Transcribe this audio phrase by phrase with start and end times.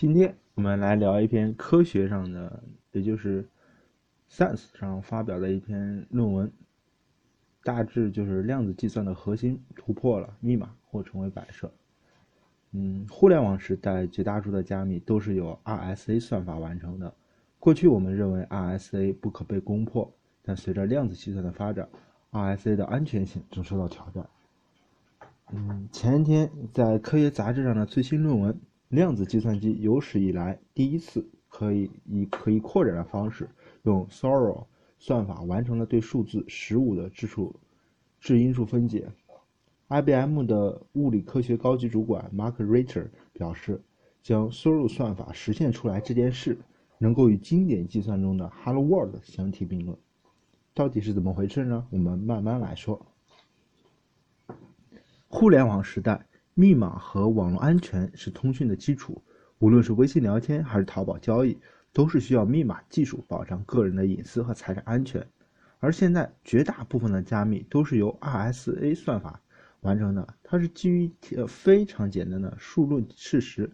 [0.00, 2.62] 今天我们来聊一篇科学上的，
[2.92, 3.42] 也就是
[4.30, 6.52] 《Science》上发表的一篇论文，
[7.64, 11.68] 大致就是量子计算的核心突破了密码或成为摆设。
[12.70, 17.12] 嗯，互联网时代绝大多数的加密都是由 RSA 算法完成的。
[17.58, 20.08] 过去我们认为 RSA 不可被攻破，
[20.42, 21.88] 但随着量子计算的发展
[22.30, 24.24] ，RSA 的安全性正受到挑战。
[25.50, 28.56] 嗯，前天在科学杂志上的最新论文。
[28.88, 33.50] 量子计算机有史以来第一次可以以可以扩展的方式，
[33.82, 34.66] 用 Shor
[34.98, 37.54] 算法完成了对数字十五的质数
[38.20, 39.10] 质因数分解。
[39.88, 43.82] IBM 的物理科学高级主管 Mark Richter 表示，
[44.22, 46.58] 将 Shor 算法实现出来这件事，
[46.98, 49.96] 能够与经典计算中的 Hello World 相提并论。
[50.74, 51.86] 到底是怎么回事呢？
[51.90, 53.06] 我们慢慢来说。
[55.28, 56.27] 互联网时代。
[56.60, 59.22] 密码和网络安全是通讯的基础，
[59.60, 61.56] 无论是微信聊天还是淘宝交易，
[61.92, 65.24] 都是需要密码技术保障个人的隐私和财产安全。
[65.78, 69.40] 而现在，绝大部分的加密都是由 RSA 算法
[69.82, 71.08] 完成的，它是基于
[71.46, 73.70] 非常简单的数论事实，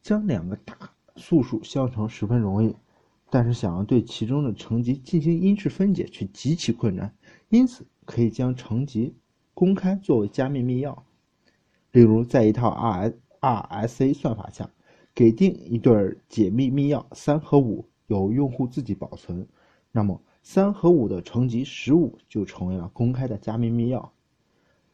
[0.00, 0.76] 将两个大
[1.16, 2.72] 素数相乘十分容易，
[3.30, 7.12] 但是想要对其中的乘积进行因式分解却极其困难，
[7.48, 9.16] 因此可以将乘积
[9.54, 10.96] 公开作为加密密钥。
[11.98, 14.70] 例如，在一套 R RSA 算法下，
[15.12, 19.44] 给定一对解密密钥三和五由用户自己保存，
[19.90, 24.08] 那么三和五的乘积十五就成为了公开的加密密钥。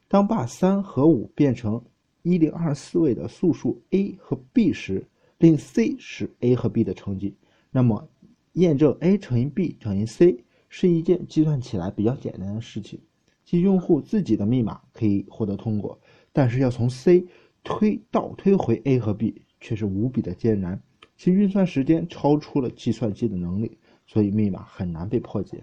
[0.09, 1.79] 当把三和五变成
[2.23, 7.35] 一零二四位的素数 a 和 b 时，令 c 是 a 和 b 的乘积，
[7.71, 8.09] 那么
[8.55, 12.99] 验证 a 乘以 b 等于 c 是一件计算起来比较简单的事情，
[13.45, 15.99] 即用户自己的密码可以获得通过。
[16.35, 17.25] 但是要从 C
[17.63, 20.83] 推倒推回 A 和 B 却是无比的艰难，
[21.17, 25.63] 其运算时间超出了计算机的能力，所以密码很难被破解。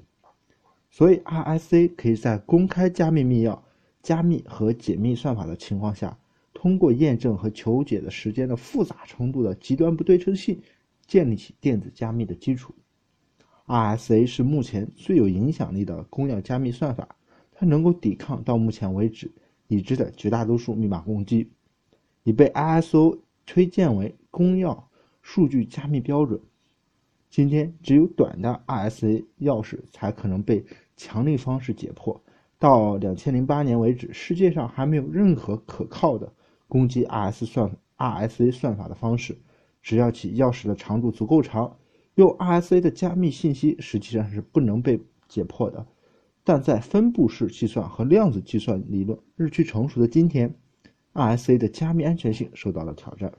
[0.89, 3.59] 所以 RSA 可以在公开加密密钥、
[4.01, 6.17] 加密和解密算法的情况下，
[6.53, 10.61] 通过验证和求解的时间的复杂程度的极端不对称性，
[11.05, 12.73] 建立起电子加密的基础。
[13.67, 17.15] RSA 是目前最有影响力的公钥加密算法，
[17.51, 19.29] 它能够抵抗到目前为止。
[19.71, 21.49] 已知的绝大多数密码攻击，
[22.23, 24.83] 已被 ISO 推荐为公钥
[25.21, 26.41] 数据加密标准。
[27.29, 30.65] 今天，只有短的 RSA 钥匙才可能被
[30.97, 32.21] 强力方式解破。
[32.59, 36.33] 到两千零八年为止，世界上还没有任何可靠的
[36.67, 39.37] 攻击 RS 算 RSA 算法的方式。
[39.81, 41.77] 只要其钥匙的长度足够长，
[42.15, 44.99] 用 RSA 的加密信息实际上是不能被
[45.29, 45.87] 解破的。
[46.43, 50.53] 但在分布式计算和量子计算理论日趋成熟的今天
[51.13, 53.31] ，RSA 的加密安全性受到了挑战。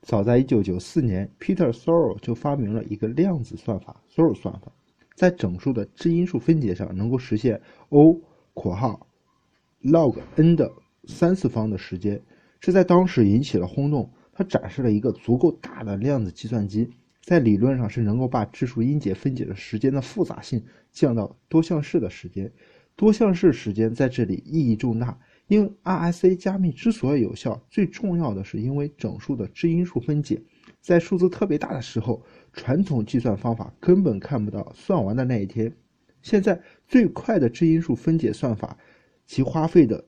[0.00, 4.72] 早在1994年，Peter Thor 就发明了一个量子算法 ——Thor 算法，
[5.14, 7.60] 在整数的质因数分解上能够实现
[7.90, 8.20] O（
[8.52, 9.06] 括号
[9.82, 10.72] log n 的
[11.04, 12.20] 三次方的时间，
[12.60, 14.10] 这在当时引起了轰动。
[14.34, 16.88] 它展示了一个足够大的量子计算机。
[17.22, 22.52] 在理论上是能够把质数因解分解的时间的复杂性降到多项式的时间。
[22.96, 30.42] 多项式时间在这里意义重大，因为 RSA 加密之所以有效，最重要的是因为整数的质因数分解，
[30.80, 32.22] 在数字特别大的时候，
[32.52, 35.72] 传统计算方法根本看不到算完的那一天。
[36.20, 38.76] 现在最快的质因数分解算法，
[39.24, 40.04] 其花费的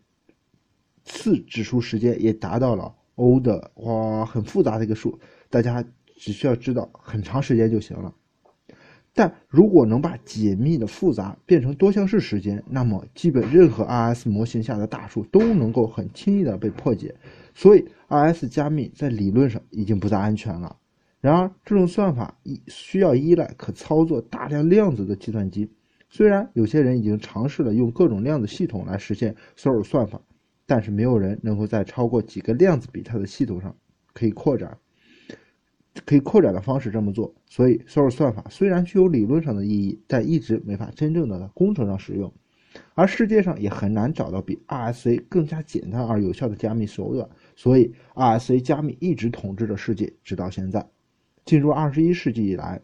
[1.04, 5.84] 次指数时间也达到了 O 的哇，很复杂的一个数，大家。
[6.14, 8.14] 只需要知道很长时间就行了，
[9.12, 17.14] 但如果能把解密的复杂变成多项式时间，那么基本任何 RS 模型下的大数都能够很轻易的被破解。
[17.54, 20.76] 所以 RS 加密在理论上已经不再安全了。
[21.20, 25.70] 然而，这种算法依需要依赖可操作大量量子的计算机。
[26.10, 30.20] 虽然有些人已经尝试了用各种量子系统来实现所有算法，
[30.66, 33.74] 但是没有人能够在超过几个量子比特的系统上
[34.12, 34.76] 可以扩展。
[36.04, 42.32] 可以扩展的方式这么做，所以 Shor 算法虽然具有理论上的意义，但一直没法真正的在工程上使用。
[42.94, 50.84] 而世界上也很难找到比 RSA 更加简单而有效的加密手段，所以 RSA 加密一直统治着世界，直到现在。
[51.44, 52.82] 进入二十一世纪以来，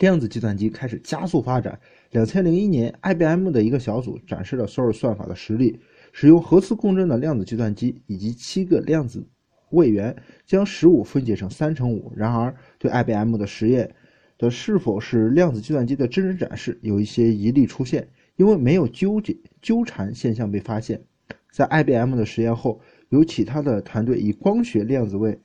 [0.00, 1.78] 量子计算机开始加速发展。
[2.10, 5.78] 两千零一年，IBM 的一个小组展示了 Shor 算法的实力，
[6.12, 9.28] 使用核磁共振的量子计算机以及七个量子。
[9.72, 10.16] 位元
[10.46, 12.12] 将十五分解成三乘五。
[12.16, 13.94] 然而，对 IBM 的实验
[14.38, 21.02] 的是否是量子计算机的真实展示有一些疑虑出现，因为没有纠结纠缠现象被发现。
[21.50, 22.80] 在 IBM 的实验后，
[23.10, 25.38] 由其他的团队以光学量子位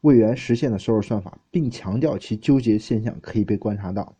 [0.00, 4.16] 位元实现的索尔算法，并强调其纠结现象可以被观察到。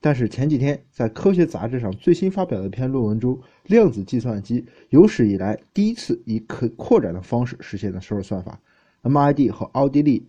[0.00, 8.58] 但是前几天在科学杂志上最新发表的一篇论文中，量子计算机有史以来第一次以可扩展的方式实现了索尔算法。
[9.02, 10.26] MIT 和奥地利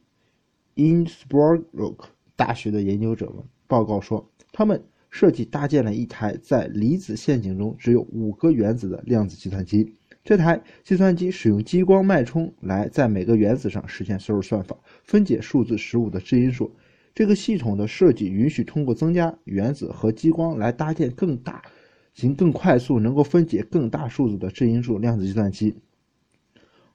[0.75, 1.95] Innsbruck
[2.35, 9.94] 大学的研究者们报告说，他们设计搭建了一台在离子陷阱中只有五个原子的量子计算机。
[10.23, 16.71] 这台计算机使用激光脉冲来在每个原子上实现索尔算法，分解数字十五的质因数。
[17.13, 21.62] 这个系统的设计允许通过增加原子和激光来搭建更大、
[22.13, 25.75] 行更快速、能够分解更大数字的质因数量子计算机。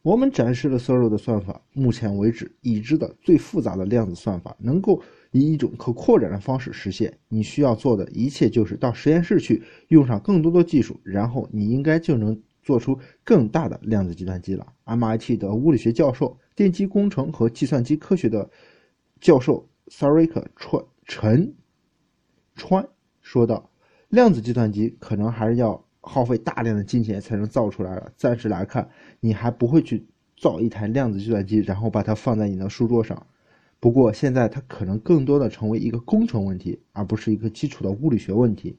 [0.03, 5.03] 我们展示了 s o r o 的算法，目前为止已知的最复杂的量子算法，能够
[5.33, 7.13] 以一种可扩展的方式实现。
[7.29, 14.67] 你需要做的一切就是到实验室去，用上更多的技术，然后你应该就能做出更大的量子计算机了。
[14.85, 18.49] MIT 的物理学教授、电机工程和计算机科学的
[19.21, 19.69] 教授。
[19.89, 21.55] 萨瑞克川陈
[22.55, 22.89] 川
[23.21, 23.71] 说道
[24.11, 28.11] ：“量子计算机可能还是要耗费大量的金钱才能造出来了。
[28.17, 28.89] 暂时来看，
[29.21, 30.07] 你还不会去
[30.37, 33.27] 造一台量子计算机，然后把它放在你的书桌上。
[33.79, 38.79] 不过，现在它可能更多的成为一个工程问题，而不是一个基础的物理学问题。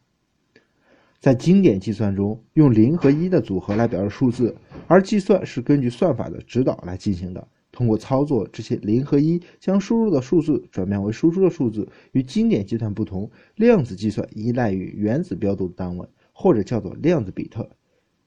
[1.20, 4.56] 在经典计算中，用零和一的组合来表示数字，
[4.88, 11.88] 而计算是根据算法的指导来进行的。”通过操作这些零和一，将输入的数字转变为输出的数字。
[12.12, 17.70] 与经典计算不同，量子计算依赖于原子标度单位，或者叫做量子比特。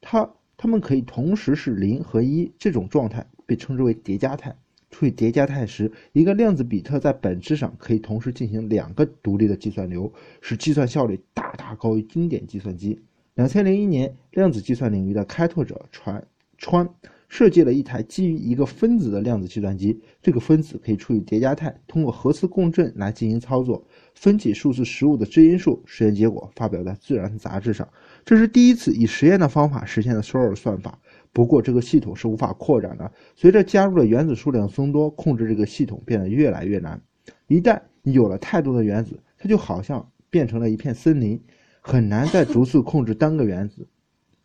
[0.01, 4.55] 它它们可以同时是零和一，这种状态被称之为叠加态。
[4.89, 13.01] 处于叠加态时，一个量子比特在本质上可以同时进行两个独立的计算流，使计算效率大大高于经典计算机。
[13.35, 16.25] 两千零一年，量子计算领域的开拓者传
[16.57, 16.89] 川。
[17.31, 23.87] 设计了一台基于一个分子的量子计算机，这个分子可以处于叠加态，通过核磁共振来进行操作，
[24.17, 25.81] 分解数字十五的质因数。
[25.87, 27.89] 实验结果发表在《自然》杂志上。
[28.25, 30.99] 这是第一次以实验的方法实现的索尔算法。
[31.33, 33.11] 不过，这个系统是无法扩展的。
[33.37, 37.01] 随着加入的原子数量增多，控制这个系统变得越来越难。
[37.47, 41.41] 一旦你有了太多的原子，它就好像变成了一片森林，
[41.81, 43.87] 很难再逐次控制单个原子。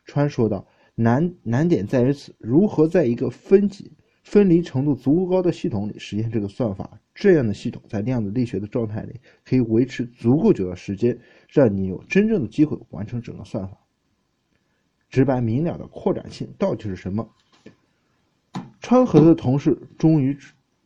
[0.05, 0.67] 川说道。
[0.95, 3.91] 难难点在于此，如何在一个分级
[4.23, 6.99] 分离程度足够高的系统里实现这个算法？
[7.13, 11.19] 这样的系统在量子力学的状态里可以维持足够久的时间，
[11.49, 13.77] 让你有真正的机会完成整个算法。
[15.09, 17.29] 直白明了的扩展性到底是什么？
[18.79, 20.37] 川和的同事终于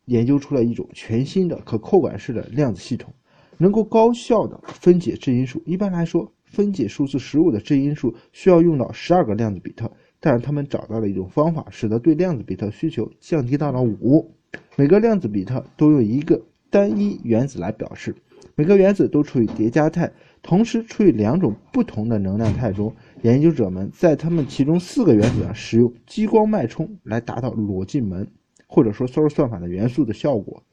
[0.06, 3.14] 研究出了一种全新的可扩展式的量子系统，
[3.58, 5.62] 能够高效的分解质因数。
[5.66, 6.34] 一般来说。
[6.50, 14.36] 分解数字十五的质因数需要用到十二个量子比特，但是他们找到了一种方法，使得对量子比特需求降低到了五。
[14.76, 18.16] 每个量子比特都用一个单一原子来表示，
[18.56, 20.12] 每个原子都处于叠加态，
[20.42, 22.96] 同时处于两种不同的能量态中。
[23.22, 28.28] 研究者们在他们其中四个原子上使用激光脉冲来达到逻辑门
[28.68, 30.64] 或者说 s o r 算法的元素的效果。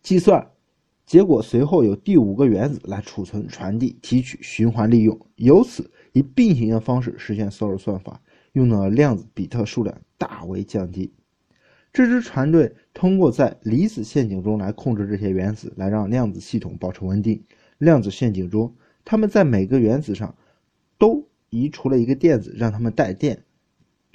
[0.00, 0.46] 计算。
[1.06, 8.20] 结果随后有第五个原子来储存、传递、提取、循环利用，由此以并行的方式实现索尔算法，
[8.52, 11.12] 用的量子比特数量大为降低。
[11.92, 17.40] 这支船队通过在离子陷阱中来控制这些原子，来让量子系统保持稳定。
[17.78, 20.34] 量子陷阱中，他们在每个原子上
[20.98, 23.44] 都移除了一个电子，让它们带电。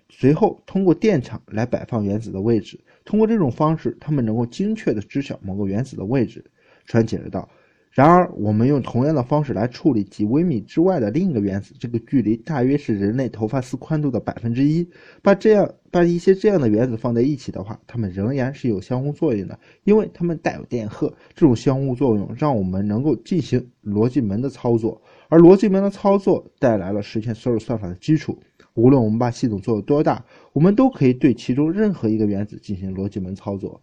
[0.09, 2.81] 随后通过电场来摆放原子的位置。
[3.05, 6.43] 通过这种方式，他们能够精确地知晓某个原子的位置。
[6.85, 7.47] 川解释道
[7.91, 14.87] ：“然而，我们用同样的方式来处理几微米之外的另一个原子，这个距离大约是人类头发丝宽度的百分之一。
[15.21, 21.13] 把这样把一些这样的原子放在一起的话，它们仍然是有相互作用的，因为它们带有电荷。
[21.35, 28.39] 这种相互作用让我们能够进行逻辑门的操作，而逻辑门的操作带来了实现所有算法的基础。
[28.73, 30.23] 无论我们把系统做得多大，
[30.53, 33.81] 我们都可以对其中任何一个原子进行逻辑门操作。”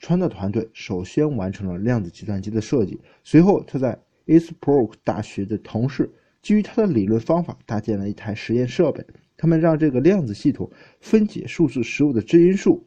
[0.00, 6.10] 川的团队首先完成了量子计算机的设计，随后他在 Innsbruck 大学的同事
[6.42, 9.04] 基于他的理论方法搭建了一台实验设备。
[9.36, 12.86] 他们让这个量子系统分解数字十五的质因数，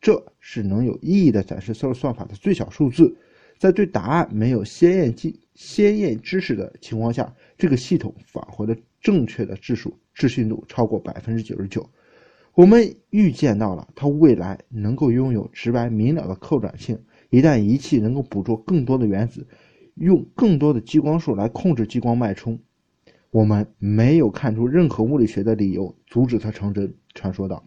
[0.00, 3.16] 这是能有意义的展示索算法的最小数字。
[3.58, 11.88] 在对答案没有鲜艳记鲜艳知识的情况下，这个系统返回了正确的质数，置信度超过百分之九十九。
[12.58, 16.98] 我们预见到了它未来能够拥有直白明了的扩展性。
[17.30, 19.46] 一旦仪器能够捕捉更多的原子，
[19.94, 22.58] 用更多的激光束来控制激光脉冲，
[23.30, 26.92] 我们没有看出任何物理学的理由阻止它成真。
[27.14, 27.64] 传说道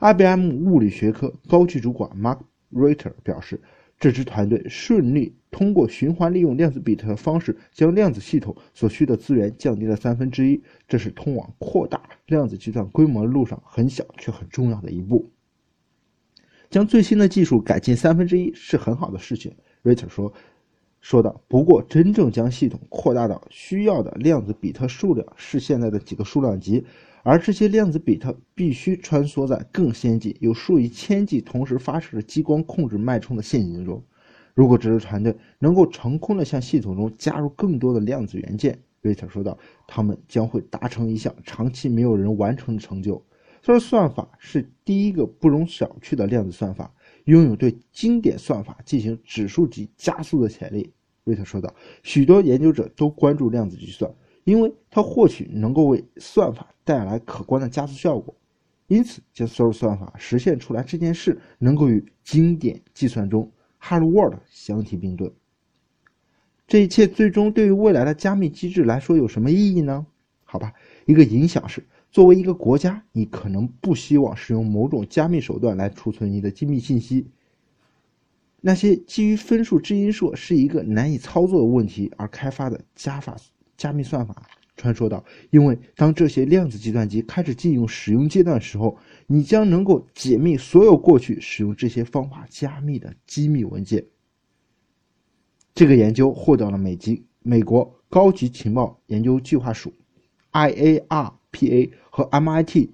[0.00, 2.38] IBM 物理学科高级主管 Mark
[2.72, 3.60] Reiter 表示，
[4.00, 10.62] 这支团队顺利通过循环利用量子比特的方式，将量子系统所需的资源降低了三分之一。
[10.86, 15.30] 这是通往扩大量子计算规模的路上很小却很重要的一步。
[16.68, 19.50] 将最新的技术改进三分之一是很好的事情
[19.82, 20.30] ，Reiter 说。
[21.00, 26.84] 说道：“不过，真正将系统扩大到需要的量子比特数量是现在的几个数量级，
[27.22, 34.02] 而这些量子比特必须穿梭在更先进、有数以千计同时发射的激光控制脉冲的陷阱中。
[34.56, 43.22] 如果这支团队能够成功的向系统中加入更多的量子元件，瑞特说道，他们将会达成一项长期没有人完成的成就。
[43.60, 46.90] 这个算法是第一个不容小觑的量子算法，
[47.24, 50.90] 拥有对经典算法进行指数级加速的潜力。”
[51.24, 54.10] 瑞特说道：“许多研究者都关注量子计算，
[54.44, 58.34] 因为它或许能够为算法带来可观的加速效果。
[58.86, 63.50] 因此，将所有算法实现出来这件事，能够与经典计算中
[63.88, 65.32] Hello World 相提并论。
[66.66, 70.04] 这一切最终对于未来的加密机制来说有什么意义呢？
[70.44, 70.72] 好吧，
[71.04, 77.28] 一个影响是，作为一个国家，你可能不希望使用某种加密手段来储存你的机密信息。”
[78.60, 83.36] 那些基于分数质因数是一个难以操作的问题而开发的加法
[83.76, 94.04] 加密算法，传说道，因为当这些量子计算机开始进入使用阶段的时候，你将能够解密所有过去使用这些方法加密的机密文件。
[95.74, 99.92] 这个研究获得了美籍美国高级情报研究计划署
[100.52, 102.90] （IARPA） 和 MIT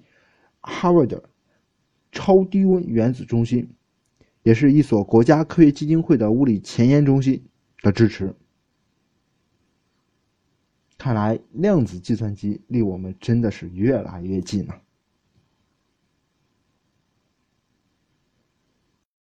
[0.61, 1.23] 哈佛的
[2.11, 3.69] 超低温原子中心。
[4.41, 7.41] 也是一所国家科学基金会的物理前沿中心
[7.81, 8.35] 的支持。
[11.03, 14.82] 看来量子计算机离我们真的是越来越近了。